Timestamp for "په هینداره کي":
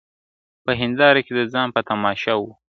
0.63-1.31